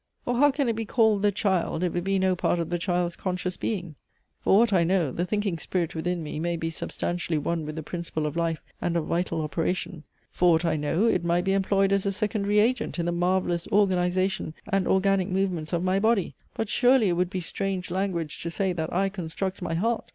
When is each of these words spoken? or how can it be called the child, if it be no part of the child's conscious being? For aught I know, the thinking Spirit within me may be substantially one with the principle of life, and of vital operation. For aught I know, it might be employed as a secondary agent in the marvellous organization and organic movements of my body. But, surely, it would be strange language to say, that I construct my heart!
or 0.25 0.37
how 0.37 0.49
can 0.49 0.67
it 0.67 0.75
be 0.75 0.83
called 0.83 1.21
the 1.21 1.31
child, 1.31 1.83
if 1.83 1.95
it 1.95 2.03
be 2.03 2.17
no 2.17 2.35
part 2.35 2.57
of 2.57 2.71
the 2.71 2.79
child's 2.79 3.15
conscious 3.15 3.55
being? 3.55 3.93
For 4.39 4.59
aught 4.59 4.73
I 4.73 4.83
know, 4.83 5.11
the 5.11 5.27
thinking 5.27 5.59
Spirit 5.59 5.93
within 5.93 6.23
me 6.23 6.39
may 6.39 6.57
be 6.57 6.71
substantially 6.71 7.37
one 7.37 7.67
with 7.67 7.75
the 7.75 7.83
principle 7.83 8.25
of 8.25 8.35
life, 8.35 8.63
and 8.81 8.97
of 8.97 9.05
vital 9.05 9.43
operation. 9.43 10.03
For 10.31 10.55
aught 10.55 10.65
I 10.65 10.75
know, 10.75 11.05
it 11.05 11.23
might 11.23 11.43
be 11.43 11.53
employed 11.53 11.91
as 11.93 12.07
a 12.07 12.11
secondary 12.11 12.57
agent 12.57 12.97
in 12.97 13.05
the 13.05 13.11
marvellous 13.11 13.67
organization 13.67 14.55
and 14.67 14.87
organic 14.87 15.29
movements 15.29 15.71
of 15.71 15.83
my 15.83 15.99
body. 15.99 16.33
But, 16.55 16.67
surely, 16.67 17.09
it 17.09 17.13
would 17.13 17.29
be 17.29 17.39
strange 17.39 17.91
language 17.91 18.41
to 18.41 18.49
say, 18.49 18.73
that 18.73 18.91
I 18.91 19.07
construct 19.07 19.61
my 19.61 19.75
heart! 19.75 20.09